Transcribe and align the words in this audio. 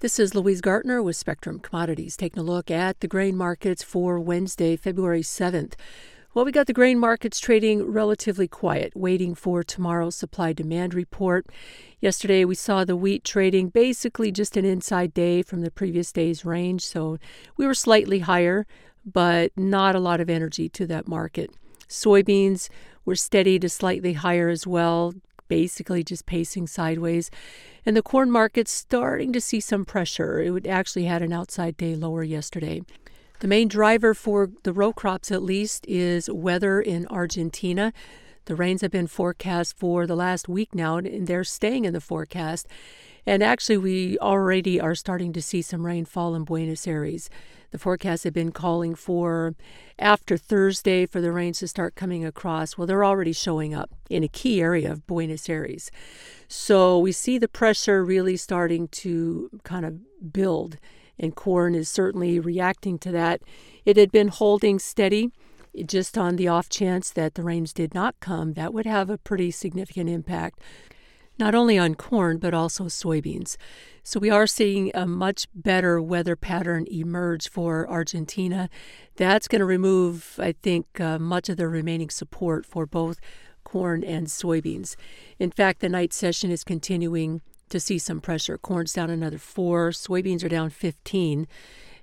This 0.00 0.18
is 0.18 0.34
Louise 0.34 0.60
Gartner 0.60 1.02
with 1.02 1.16
Spectrum 1.16 1.58
Commodities, 1.58 2.18
taking 2.18 2.40
a 2.40 2.42
look 2.42 2.70
at 2.70 3.00
the 3.00 3.08
grain 3.08 3.34
markets 3.34 3.82
for 3.82 4.20
Wednesday, 4.20 4.76
February 4.76 5.22
7th. 5.22 5.72
Well, 6.34 6.44
we 6.44 6.52
got 6.52 6.66
the 6.66 6.74
grain 6.74 6.98
markets 6.98 7.40
trading 7.40 7.82
relatively 7.90 8.46
quiet, 8.46 8.94
waiting 8.94 9.34
for 9.34 9.64
tomorrow's 9.64 10.14
supply 10.14 10.52
demand 10.52 10.92
report. 10.92 11.46
Yesterday, 11.98 12.44
we 12.44 12.54
saw 12.54 12.84
the 12.84 12.94
wheat 12.94 13.24
trading 13.24 13.70
basically 13.70 14.30
just 14.30 14.58
an 14.58 14.66
inside 14.66 15.14
day 15.14 15.40
from 15.40 15.62
the 15.62 15.70
previous 15.70 16.12
day's 16.12 16.44
range, 16.44 16.84
so 16.84 17.16
we 17.56 17.66
were 17.66 17.72
slightly 17.72 18.18
higher, 18.18 18.66
but 19.06 19.50
not 19.56 19.94
a 19.94 20.00
lot 20.00 20.20
of 20.20 20.28
energy 20.28 20.68
to 20.68 20.86
that 20.88 21.08
market. 21.08 21.50
Soybeans 21.88 22.68
were 23.06 23.16
steady 23.16 23.58
to 23.60 23.70
slightly 23.70 24.12
higher 24.12 24.50
as 24.50 24.66
well, 24.66 25.14
basically 25.48 26.02
just 26.02 26.26
pacing 26.26 26.66
sideways. 26.66 27.30
And 27.84 27.96
the 27.96 28.02
corn 28.02 28.30
market's 28.30 28.72
starting 28.72 29.32
to 29.32 29.40
see 29.40 29.60
some 29.60 29.84
pressure. 29.84 30.40
It 30.40 30.66
actually 30.66 31.04
had 31.04 31.22
an 31.22 31.32
outside 31.32 31.76
day 31.76 31.94
lower 31.94 32.22
yesterday. 32.22 32.82
The 33.40 33.48
main 33.48 33.68
driver 33.68 34.14
for 34.14 34.50
the 34.62 34.72
row 34.72 34.92
crops, 34.92 35.30
at 35.30 35.42
least, 35.42 35.84
is 35.86 36.30
weather 36.30 36.80
in 36.80 37.06
Argentina. 37.08 37.92
The 38.46 38.54
rains 38.54 38.80
have 38.80 38.90
been 38.90 39.08
forecast 39.08 39.76
for 39.76 40.06
the 40.06 40.16
last 40.16 40.48
week 40.48 40.74
now, 40.74 40.96
and 40.96 41.26
they're 41.26 41.44
staying 41.44 41.84
in 41.84 41.92
the 41.92 42.00
forecast. 42.00 42.66
And 43.26 43.42
actually, 43.42 43.76
we 43.76 44.18
already 44.18 44.80
are 44.80 44.94
starting 44.94 45.32
to 45.32 45.42
see 45.42 45.60
some 45.60 45.84
rainfall 45.84 46.34
in 46.34 46.44
Buenos 46.44 46.86
Aires. 46.86 47.28
The 47.72 47.78
forecasts 47.78 48.22
have 48.22 48.32
been 48.32 48.52
calling 48.52 48.94
for 48.94 49.56
after 49.98 50.36
Thursday 50.36 51.04
for 51.04 51.20
the 51.20 51.32
rains 51.32 51.58
to 51.58 51.68
start 51.68 51.96
coming 51.96 52.24
across. 52.24 52.78
Well, 52.78 52.86
they're 52.86 53.04
already 53.04 53.32
showing 53.32 53.74
up 53.74 53.90
in 54.08 54.22
a 54.22 54.28
key 54.28 54.60
area 54.60 54.92
of 54.92 55.06
Buenos 55.06 55.48
Aires. 55.48 55.90
So 56.46 56.98
we 56.98 57.10
see 57.10 57.36
the 57.38 57.48
pressure 57.48 58.04
really 58.04 58.36
starting 58.36 58.86
to 58.88 59.50
kind 59.64 59.84
of 59.84 60.32
build, 60.32 60.78
and 61.18 61.34
corn 61.34 61.74
is 61.74 61.88
certainly 61.88 62.38
reacting 62.38 62.98
to 63.00 63.10
that. 63.10 63.42
It 63.84 63.96
had 63.96 64.12
been 64.12 64.28
holding 64.28 64.78
steady. 64.78 65.30
Just 65.84 66.16
on 66.16 66.36
the 66.36 66.48
off 66.48 66.70
chance 66.70 67.10
that 67.10 67.34
the 67.34 67.42
rains 67.42 67.74
did 67.74 67.92
not 67.92 68.18
come, 68.18 68.54
that 68.54 68.72
would 68.72 68.86
have 68.86 69.10
a 69.10 69.18
pretty 69.18 69.50
significant 69.50 70.08
impact 70.08 70.58
not 71.38 71.54
only 71.54 71.78
on 71.78 71.94
corn 71.94 72.38
but 72.38 72.54
also 72.54 72.84
soybeans. 72.84 73.56
So 74.02 74.20
we 74.20 74.30
are 74.30 74.46
seeing 74.46 74.90
a 74.94 75.06
much 75.06 75.48
better 75.54 76.00
weather 76.00 76.36
pattern 76.36 76.86
emerge 76.90 77.48
for 77.48 77.88
Argentina. 77.88 78.68
That's 79.16 79.48
going 79.48 79.60
to 79.60 79.66
remove, 79.66 80.38
I 80.40 80.52
think, 80.52 81.00
uh, 81.00 81.18
much 81.18 81.48
of 81.48 81.56
the 81.56 81.66
remaining 81.66 82.10
support 82.10 82.64
for 82.64 82.86
both 82.86 83.18
corn 83.64 84.04
and 84.04 84.28
soybeans. 84.28 84.94
In 85.40 85.50
fact, 85.50 85.80
the 85.80 85.88
night 85.88 86.12
session 86.12 86.52
is 86.52 86.62
continuing 86.62 87.40
to 87.68 87.80
see 87.80 87.98
some 87.98 88.20
pressure. 88.20 88.56
Corn's 88.58 88.92
down 88.92 89.10
another 89.10 89.38
four, 89.38 89.90
soybeans 89.90 90.44
are 90.44 90.48
down 90.48 90.70
15, 90.70 91.48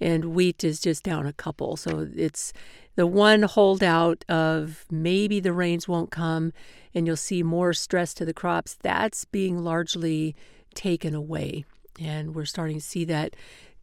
and 0.00 0.26
wheat 0.26 0.64
is 0.64 0.80
just 0.80 1.02
down 1.02 1.26
a 1.26 1.32
couple. 1.32 1.76
So 1.76 2.08
it's 2.14 2.52
the 2.96 3.06
one 3.06 3.42
holdout 3.42 4.24
of 4.28 4.84
maybe 4.90 5.40
the 5.40 5.52
rains 5.52 5.88
won't 5.88 6.10
come 6.10 6.52
and 6.94 7.06
you'll 7.06 7.16
see 7.16 7.42
more 7.42 7.72
stress 7.72 8.14
to 8.14 8.24
the 8.24 8.34
crops, 8.34 8.76
that's 8.80 9.24
being 9.24 9.58
largely 9.58 10.34
taken 10.74 11.14
away. 11.14 11.64
And 12.00 12.34
we're 12.34 12.44
starting 12.44 12.76
to 12.76 12.84
see 12.84 13.04
that 13.06 13.34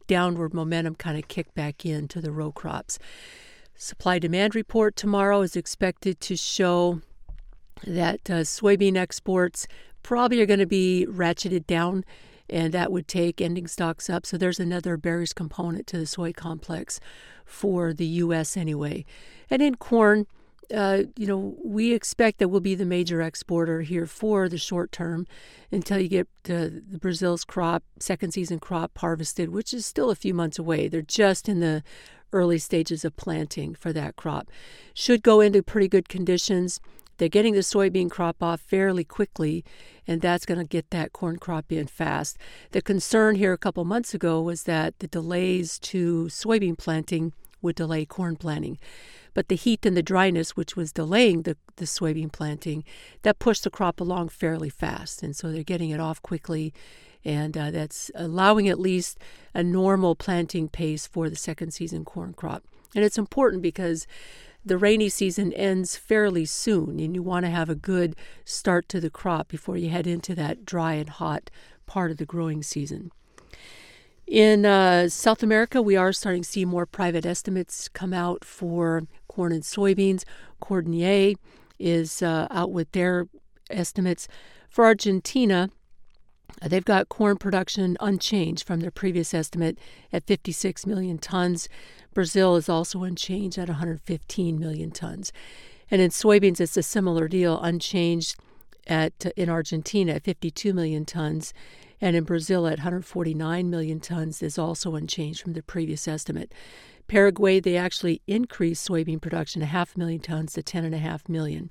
downward 0.06 0.54
momentum 0.54 0.94
kind 0.94 1.18
of 1.18 1.28
kick 1.28 1.54
back 1.54 1.84
into 1.84 2.20
the 2.20 2.30
row 2.30 2.52
crops. 2.52 2.98
Supply 3.74 4.18
demand 4.18 4.54
report 4.54 4.96
tomorrow 4.96 5.42
is 5.42 5.56
expected 5.56 6.20
to 6.20 6.36
show 6.36 7.00
that 7.86 8.30
uh, 8.30 8.40
soybean 8.40 8.96
exports 8.96 9.66
probably 10.02 10.40
are 10.40 10.46
going 10.46 10.60
to 10.60 10.66
be 10.66 11.06
ratcheted 11.08 11.66
down 11.66 12.04
and 12.48 12.72
that 12.74 12.92
would 12.92 13.08
take 13.08 13.40
ending 13.40 13.66
stocks 13.66 14.08
up. 14.08 14.26
So 14.26 14.36
there's 14.36 14.60
another 14.60 14.96
bearish 14.96 15.32
component 15.32 15.86
to 15.88 15.98
the 15.98 16.06
soy 16.06 16.32
complex 16.32 17.00
for 17.44 17.92
the 17.92 18.06
U.S. 18.06 18.56
anyway. 18.56 19.04
And 19.50 19.62
in 19.62 19.76
corn, 19.76 20.26
uh, 20.74 21.04
you 21.16 21.26
know, 21.26 21.56
we 21.64 21.92
expect 21.92 22.38
that 22.38 22.48
we'll 22.48 22.60
be 22.60 22.74
the 22.74 22.84
major 22.84 23.22
exporter 23.22 23.82
here 23.82 24.06
for 24.06 24.48
the 24.48 24.58
short 24.58 24.90
term 24.90 25.26
until 25.70 25.98
you 25.98 26.08
get 26.08 26.28
the 26.44 26.82
Brazil's 27.00 27.44
crop, 27.44 27.84
second 27.98 28.32
season 28.32 28.58
crop 28.58 28.96
harvested, 28.98 29.50
which 29.50 29.72
is 29.72 29.86
still 29.86 30.10
a 30.10 30.16
few 30.16 30.34
months 30.34 30.58
away. 30.58 30.88
They're 30.88 31.02
just 31.02 31.48
in 31.48 31.60
the 31.60 31.82
early 32.32 32.58
stages 32.58 33.04
of 33.04 33.16
planting 33.16 33.74
for 33.74 33.92
that 33.92 34.16
crop. 34.16 34.50
Should 34.94 35.22
go 35.22 35.40
into 35.40 35.62
pretty 35.62 35.88
good 35.88 36.08
conditions. 36.08 36.80
They're 37.18 37.28
getting 37.28 37.54
the 37.54 37.60
soybean 37.60 38.10
crop 38.10 38.42
off 38.42 38.60
fairly 38.60 39.04
quickly, 39.04 39.64
and 40.06 40.20
that's 40.20 40.46
going 40.46 40.58
to 40.58 40.66
get 40.66 40.90
that 40.90 41.12
corn 41.12 41.38
crop 41.38 41.72
in 41.72 41.86
fast. 41.86 42.38
The 42.72 42.82
concern 42.82 43.36
here 43.36 43.52
a 43.52 43.58
couple 43.58 43.84
months 43.84 44.14
ago 44.14 44.40
was 44.42 44.64
that 44.64 44.98
the 44.98 45.08
delays 45.08 45.78
to 45.80 46.26
soybean 46.26 46.76
planting 46.76 47.32
would 47.62 47.76
delay 47.76 48.04
corn 48.04 48.36
planting. 48.36 48.78
But 49.34 49.48
the 49.48 49.56
heat 49.56 49.84
and 49.84 49.96
the 49.96 50.02
dryness, 50.02 50.56
which 50.56 50.76
was 50.76 50.92
delaying 50.92 51.42
the, 51.42 51.56
the 51.76 51.84
soybean 51.84 52.32
planting, 52.32 52.84
that 53.22 53.38
pushed 53.38 53.64
the 53.64 53.70
crop 53.70 54.00
along 54.00 54.30
fairly 54.30 54.70
fast. 54.70 55.22
And 55.22 55.36
so 55.36 55.52
they're 55.52 55.62
getting 55.62 55.90
it 55.90 56.00
off 56.00 56.22
quickly, 56.22 56.72
and 57.24 57.56
uh, 57.56 57.70
that's 57.70 58.10
allowing 58.14 58.68
at 58.68 58.78
least 58.78 59.18
a 59.52 59.62
normal 59.62 60.14
planting 60.14 60.68
pace 60.68 61.06
for 61.06 61.28
the 61.28 61.36
second 61.36 61.72
season 61.72 62.04
corn 62.04 62.32
crop. 62.32 62.62
And 62.94 63.04
it's 63.04 63.18
important 63.18 63.62
because 63.62 64.06
the 64.66 64.76
rainy 64.76 65.08
season 65.08 65.52
ends 65.52 65.96
fairly 65.96 66.44
soon, 66.44 66.98
and 66.98 67.14
you 67.14 67.22
want 67.22 67.46
to 67.46 67.50
have 67.50 67.70
a 67.70 67.76
good 67.76 68.16
start 68.44 68.88
to 68.88 69.00
the 69.00 69.10
crop 69.10 69.48
before 69.48 69.76
you 69.76 69.90
head 69.90 70.06
into 70.06 70.34
that 70.34 70.64
dry 70.64 70.94
and 70.94 71.08
hot 71.08 71.50
part 71.86 72.10
of 72.10 72.16
the 72.16 72.26
growing 72.26 72.62
season. 72.62 73.12
In 74.26 74.66
uh, 74.66 75.08
South 75.08 75.44
America, 75.44 75.80
we 75.80 75.94
are 75.94 76.12
starting 76.12 76.42
to 76.42 76.48
see 76.48 76.64
more 76.64 76.84
private 76.84 77.24
estimates 77.24 77.88
come 77.88 78.12
out 78.12 78.44
for 78.44 79.04
corn 79.28 79.52
and 79.52 79.62
soybeans. 79.62 80.24
Cordonnier 80.60 81.36
is 81.78 82.22
uh, 82.22 82.48
out 82.50 82.72
with 82.72 82.90
their 82.90 83.28
estimates. 83.70 84.26
For 84.68 84.84
Argentina, 84.84 85.70
Uh, 86.62 86.68
they've 86.68 86.84
got 86.84 87.08
corn 87.08 87.36
production 87.36 87.96
unchanged 88.00 88.66
from 88.66 88.80
their 88.80 88.90
previous 88.90 89.34
estimate 89.34 89.78
at 90.12 90.26
56 90.26 90.86
million 90.86 91.18
tons. 91.18 91.68
Brazil 92.14 92.56
is 92.56 92.68
also 92.68 93.02
unchanged 93.02 93.58
at 93.58 93.68
115 93.68 94.58
million 94.58 94.90
tons. 94.90 95.32
And 95.90 96.00
in 96.00 96.10
soybeans, 96.10 96.60
it's 96.60 96.76
a 96.76 96.82
similar 96.82 97.28
deal, 97.28 97.60
unchanged 97.60 98.36
at 98.86 99.26
in 99.36 99.48
Argentina 99.48 100.12
at 100.12 100.24
52 100.24 100.72
million 100.72 101.04
tons, 101.04 101.52
and 102.00 102.14
in 102.16 102.24
Brazil 102.24 102.66
at 102.66 102.78
149 102.78 103.70
million 103.70 104.00
tons 104.00 104.42
is 104.42 104.58
also 104.58 104.94
unchanged 104.94 105.42
from 105.42 105.54
the 105.54 105.62
previous 105.62 106.06
estimate. 106.06 106.52
Paraguay, 107.08 107.60
they 107.60 107.76
actually 107.76 108.20
increased 108.26 108.88
soybean 108.88 109.20
production 109.20 109.62
a 109.62 109.66
half 109.66 109.96
million 109.96 110.20
tons 110.20 110.52
to 110.54 110.62
10.5 110.62 111.28
million. 111.28 111.70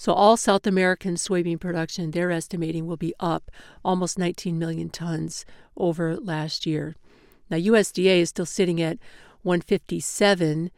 So 0.00 0.14
all 0.14 0.38
South 0.38 0.66
American 0.66 1.16
soybean 1.16 1.60
production, 1.60 2.10
they're 2.10 2.30
estimating, 2.30 2.86
will 2.86 2.96
be 2.96 3.12
up 3.20 3.50
almost 3.84 4.18
19 4.18 4.58
million 4.58 4.88
tons 4.88 5.44
over 5.76 6.16
last 6.16 6.64
year. 6.64 6.96
Now 7.50 7.58
USDA 7.58 8.20
is 8.20 8.30
still 8.30 8.46
sitting 8.46 8.80
at 8.80 8.96
157 9.42 10.70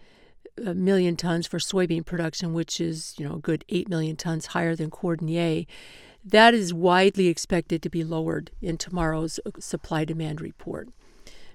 uh, 0.58 0.74
tons 1.16 1.46
for 1.46 1.58
soybean 1.60 2.04
production, 2.04 2.52
which 2.52 2.80
is 2.80 3.14
you 3.16 3.24
know 3.24 3.36
a 3.36 3.38
good 3.38 3.64
8 3.68 3.88
million 3.88 4.16
tons 4.16 4.46
higher 4.46 4.74
than 4.74 4.90
Cordonnier. 4.90 5.68
That 6.24 6.52
is 6.52 6.74
widely 6.74 7.28
expected 7.28 7.80
to 7.82 7.88
be 7.88 8.02
lowered 8.02 8.50
in 8.60 8.76
tomorrow's 8.76 9.38
uh, 9.46 9.50
supply 9.60 10.04
demand 10.04 10.40
report. 10.40 10.88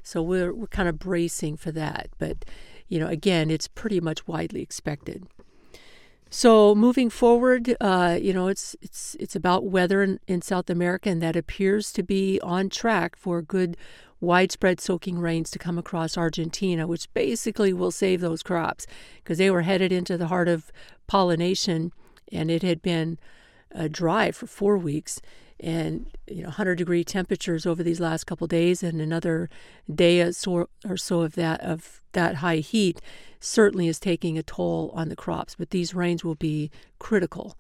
So 0.03 0.21
we're 0.21 0.53
we're 0.53 0.67
kind 0.67 0.87
of 0.87 0.99
bracing 0.99 1.57
for 1.57 1.73
that, 1.73 2.11
but 2.17 2.45
you 2.87 2.97
know 2.97 3.07
again, 3.07 3.51
it's 3.51 3.67
pretty 3.67 3.99
much 3.99 4.25
widely 4.25 4.61
expected. 4.61 5.27
So 6.29 6.75
moving 6.75 7.09
forward, 7.09 7.75
uh, 7.79 8.17
you 8.21 8.33
know, 8.33 8.47
it's 8.47 8.75
it's 8.81 9.15
it's 9.19 9.35
about 9.35 9.65
weather 9.65 10.03
in, 10.03 10.19
in 10.27 10.41
South 10.41 10.69
America, 10.69 11.09
and 11.09 11.21
that 11.21 11.35
appears 11.35 11.91
to 11.93 12.03
be 12.03 12.39
on 12.41 12.69
track 12.69 13.15
for 13.15 13.41
good 13.41 13.77
widespread 14.19 14.81
soaking 14.81 15.19
rains 15.19 15.51
to 15.51 15.59
come 15.59 15.77
across 15.77 16.17
Argentina, 16.17 16.87
which 16.87 17.11
basically 17.13 17.71
will 17.71 17.91
save 17.91 18.19
those 18.19 18.43
crops 18.43 18.85
because 19.17 19.37
they 19.37 19.51
were 19.51 19.61
headed 19.61 19.91
into 19.91 20.17
the 20.17 20.27
heart 20.27 20.47
of 20.47 20.71
pollination, 21.07 21.93
and 22.31 22.51
it 22.51 22.63
had 22.63 22.81
been 22.81 23.17
uh, 23.73 23.87
dry 23.89 24.31
for 24.31 24.47
four 24.47 24.77
weeks, 24.77 25.21
and 25.59 26.07
you 26.27 26.41
know 26.41 26.49
100 26.49 26.75
degree 26.75 27.03
temperatures 27.03 27.65
over 27.65 27.83
these 27.83 27.99
last 27.99 28.25
couple 28.25 28.47
days, 28.47 28.83
and 28.83 29.01
another 29.01 29.49
day 29.93 30.21
or 30.21 30.97
so 30.97 31.21
of 31.21 31.35
that 31.35 31.61
of 31.61 32.01
that 32.13 32.35
high 32.35 32.57
heat 32.57 33.01
certainly 33.39 33.87
is 33.87 33.99
taking 33.99 34.37
a 34.37 34.43
toll 34.43 34.91
on 34.93 35.09
the 35.09 35.15
crops, 35.15 35.55
but 35.55 35.69
these 35.69 35.93
rains 35.93 36.23
will 36.23 36.35
be 36.35 36.71
critical. 36.99 37.57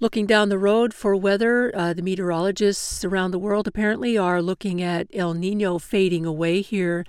Looking 0.00 0.26
down 0.26 0.48
the 0.48 0.58
road 0.58 0.92
for 0.92 1.14
weather, 1.14 1.70
uh, 1.76 1.92
the 1.92 2.02
meteorologists 2.02 3.04
around 3.04 3.30
the 3.30 3.38
world 3.38 3.68
apparently 3.68 4.18
are 4.18 4.42
looking 4.42 4.82
at 4.82 5.06
El 5.12 5.34
Nino 5.34 5.78
fading 5.78 6.26
away 6.26 6.60
here 6.60 7.06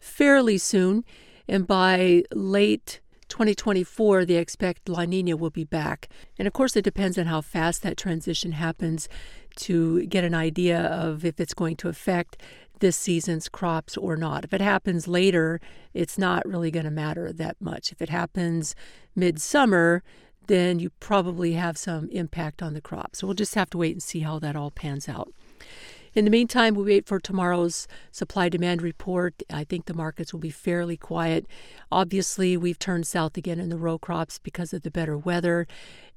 fairly 0.00 0.56
soon, 0.56 1.04
and 1.48 1.66
by 1.66 2.22
late 2.32 3.00
2024, 3.28 4.24
they 4.24 4.36
expect 4.36 4.88
La 4.88 5.04
Nina 5.04 5.36
will 5.36 5.50
be 5.50 5.64
back. 5.64 6.08
And 6.38 6.46
of 6.46 6.54
course, 6.54 6.76
it 6.76 6.84
depends 6.84 7.18
on 7.18 7.26
how 7.26 7.40
fast 7.40 7.82
that 7.82 7.96
transition 7.96 8.52
happens 8.52 9.08
to 9.56 10.06
get 10.06 10.24
an 10.24 10.34
idea 10.34 10.80
of 10.80 11.24
if 11.24 11.40
it's 11.40 11.54
going 11.54 11.76
to 11.76 11.88
affect 11.88 12.40
this 12.80 12.96
season's 12.96 13.48
crops 13.48 13.96
or 13.96 14.16
not. 14.16 14.44
If 14.44 14.52
it 14.52 14.60
happens 14.60 15.08
later, 15.08 15.60
it's 15.94 16.18
not 16.18 16.46
really 16.46 16.70
going 16.70 16.84
to 16.84 16.90
matter 16.90 17.32
that 17.32 17.56
much. 17.60 17.90
If 17.90 18.02
it 18.02 18.10
happens 18.10 18.74
midsummer, 19.14 20.02
then 20.46 20.78
you 20.78 20.90
probably 21.00 21.54
have 21.54 21.78
some 21.78 22.08
impact 22.10 22.62
on 22.62 22.74
the 22.74 22.80
crop. 22.80 23.16
So 23.16 23.26
we'll 23.26 23.34
just 23.34 23.54
have 23.54 23.70
to 23.70 23.78
wait 23.78 23.92
and 23.92 24.02
see 24.02 24.20
how 24.20 24.38
that 24.40 24.56
all 24.56 24.70
pans 24.70 25.08
out. 25.08 25.32
In 26.16 26.24
the 26.24 26.30
meantime, 26.30 26.74
we 26.74 26.84
wait 26.84 27.06
for 27.06 27.20
tomorrow's 27.20 27.86
supply 28.10 28.48
demand 28.48 28.80
report. 28.80 29.34
I 29.52 29.64
think 29.64 29.84
the 29.84 29.92
markets 29.92 30.32
will 30.32 30.40
be 30.40 30.48
fairly 30.48 30.96
quiet. 30.96 31.44
Obviously, 31.92 32.56
we've 32.56 32.78
turned 32.78 33.06
south 33.06 33.36
again 33.36 33.60
in 33.60 33.68
the 33.68 33.76
row 33.76 33.98
crops 33.98 34.38
because 34.38 34.72
of 34.72 34.80
the 34.80 34.90
better 34.90 35.18
weather, 35.18 35.66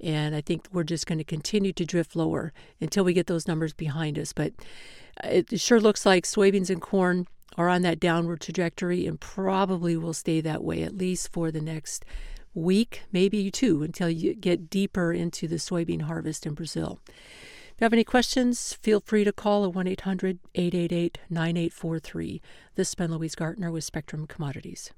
and 0.01 0.37
I 0.37 0.39
think 0.39 0.67
we're 0.71 0.85
just 0.85 1.05
going 1.05 1.17
to 1.17 1.25
continue 1.25 1.73
to 1.73 1.83
drift 1.83 2.15
lower 2.15 2.53
until 2.79 3.03
we 3.03 3.11
get 3.11 3.27
those 3.27 3.45
numbers 3.45 3.73
behind 3.73 4.17
us. 4.17 4.31
But 4.31 4.53
uh, 5.21 5.27
it 5.27 5.59
sure 5.59 5.81
looks 5.81 6.05
like 6.05 6.23
soybeans 6.23 6.69
and 6.69 6.81
corn 6.81 7.27
are 7.57 7.67
on 7.67 7.81
that 7.81 7.99
downward 7.99 8.39
trajectory 8.39 9.05
and 9.05 9.19
probably 9.19 9.97
will 9.97 10.13
stay 10.13 10.39
that 10.39 10.63
way 10.63 10.81
at 10.81 10.97
least 10.97 11.33
for 11.33 11.51
the 11.51 11.59
next 11.59 12.05
week, 12.53 13.01
maybe 13.11 13.51
two, 13.51 13.83
until 13.83 14.09
you 14.09 14.33
get 14.33 14.69
deeper 14.69 15.11
into 15.11 15.45
the 15.45 15.57
soybean 15.57 16.03
harvest 16.03 16.45
in 16.45 16.53
Brazil. 16.53 17.01
If 17.79 17.83
you 17.83 17.85
have 17.85 17.93
any 17.93 18.03
questions, 18.03 18.73
feel 18.73 18.99
free 18.99 19.23
to 19.23 19.31
call 19.31 19.63
at 19.63 19.73
1 19.73 19.87
800 19.87 20.39
888 20.53 21.17
9843. 21.29 22.41
This 22.75 22.89
has 22.89 22.95
been 22.95 23.09
Louise 23.09 23.35
Gartner 23.35 23.71
with 23.71 23.85
Spectrum 23.85 24.27
Commodities. 24.27 24.91